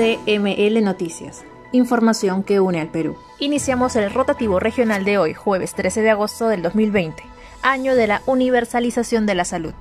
[0.00, 1.44] CML Noticias.
[1.72, 3.18] Información que une al Perú.
[3.38, 7.22] Iniciamos el rotativo regional de hoy, jueves 13 de agosto del 2020,
[7.60, 9.74] año de la universalización de la salud.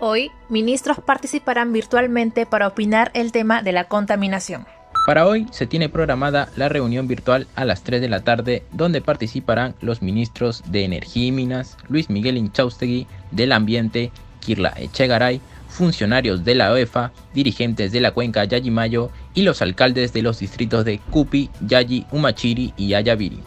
[0.00, 4.66] Hoy, ministros participarán virtualmente para opinar el tema de la contaminación.
[5.06, 9.00] Para hoy se tiene programada la reunión virtual a las 3 de la tarde donde
[9.00, 14.10] participarán los ministros de Energía y Minas, Luis Miguel Inchaustegui, del Ambiente,
[14.40, 20.22] Kirla Echegaray, funcionarios de la OEFA, dirigentes de la cuenca Yayimayo y los alcaldes de
[20.22, 23.40] los distritos de Cupi, Yayi, Umachiri y Ayaviri.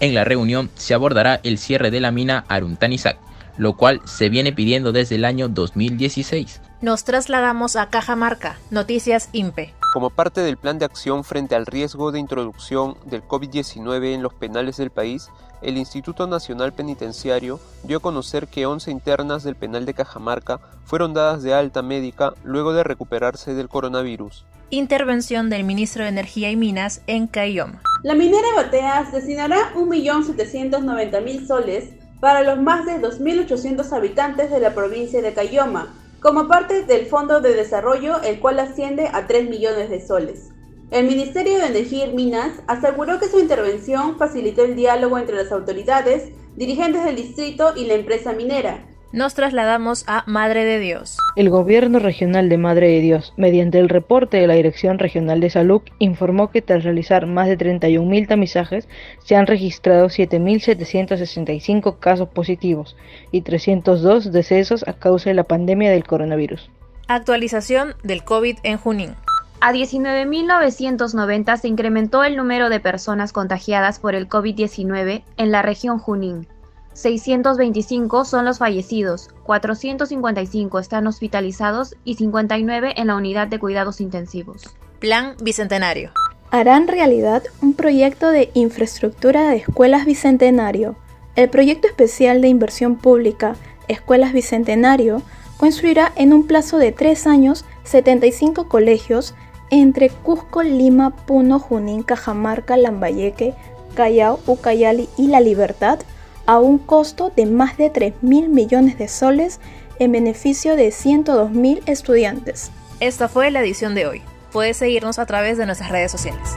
[0.00, 3.18] En la reunión se abordará el cierre de la mina Aruntanizac,
[3.56, 6.60] lo cual se viene pidiendo desde el año 2016.
[6.80, 9.72] Nos trasladamos a Cajamarca, Noticias INPE.
[9.92, 14.34] Como parte del plan de acción frente al riesgo de introducción del COVID-19 en los
[14.34, 15.28] penales del país,
[15.60, 21.14] el Instituto Nacional Penitenciario dio a conocer que 11 internas del penal de Cajamarca fueron
[21.14, 24.44] dadas de alta médica luego de recuperarse del coronavirus.
[24.74, 27.78] Intervención del ministro de Energía y Minas en Cayón.
[28.04, 35.20] La minera Bateas destinará 1.790.000 soles para los más de 2.800 habitantes de la provincia
[35.20, 40.00] de Cayoma como parte del Fondo de Desarrollo, el cual asciende a 3 millones de
[40.00, 40.48] soles.
[40.90, 45.52] El Ministerio de Energía y Minas aseguró que su intervención facilitó el diálogo entre las
[45.52, 51.18] autoridades, dirigentes del distrito y la empresa minera, nos trasladamos a Madre de Dios.
[51.36, 55.50] El gobierno regional de Madre de Dios, mediante el reporte de la Dirección Regional de
[55.50, 58.88] Salud, informó que tras realizar más de 31.000 tamizajes,
[59.22, 62.96] se han registrado 7.765 casos positivos
[63.30, 66.70] y 302 decesos a causa de la pandemia del coronavirus.
[67.08, 69.14] Actualización del COVID en Junín.
[69.60, 75.98] A 19.990 se incrementó el número de personas contagiadas por el COVID-19 en la región
[75.98, 76.48] Junín
[76.94, 84.62] 625 son los fallecidos, 455 están hospitalizados y 59 en la unidad de cuidados intensivos.
[84.98, 86.12] Plan Bicentenario.
[86.50, 90.96] Harán realidad un proyecto de infraestructura de escuelas Bicentenario.
[91.34, 93.56] El proyecto especial de inversión pública
[93.88, 95.22] Escuelas Bicentenario
[95.56, 99.34] construirá en un plazo de tres años 75 colegios
[99.70, 103.54] entre Cusco, Lima, Puno, Junín, Cajamarca, Lambayeque,
[103.94, 106.00] Callao, Ucayali y La Libertad
[106.46, 109.60] a un costo de más de 3 mil millones de soles
[109.98, 112.70] en beneficio de 102 mil estudiantes.
[113.00, 114.22] Esta fue la edición de hoy.
[114.52, 116.56] Puedes seguirnos a través de nuestras redes sociales.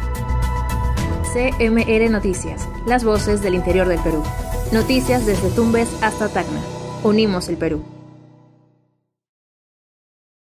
[1.33, 4.23] CMR Noticias, las voces del interior del Perú.
[4.71, 6.61] Noticias desde Tumbes hasta Tacna.
[7.03, 7.94] Unimos el Perú.